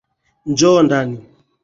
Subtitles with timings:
[0.49, 1.15] Njoo ndani.